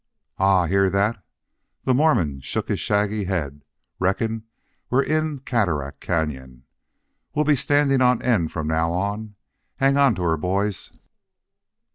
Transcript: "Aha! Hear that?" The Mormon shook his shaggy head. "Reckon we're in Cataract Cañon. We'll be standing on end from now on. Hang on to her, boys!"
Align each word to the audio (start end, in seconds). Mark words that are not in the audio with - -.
"Aha! 0.39 0.65
Hear 0.65 0.89
that?" 0.89 1.23
The 1.83 1.93
Mormon 1.93 2.39
shook 2.41 2.69
his 2.69 2.79
shaggy 2.79 3.25
head. 3.25 3.63
"Reckon 3.99 4.45
we're 4.89 5.03
in 5.03 5.37
Cataract 5.41 6.01
Cañon. 6.01 6.63
We'll 7.35 7.45
be 7.45 7.55
standing 7.55 8.01
on 8.01 8.19
end 8.23 8.51
from 8.51 8.65
now 8.65 8.91
on. 8.93 9.35
Hang 9.75 9.97
on 9.97 10.15
to 10.15 10.23
her, 10.23 10.37
boys!" 10.37 10.89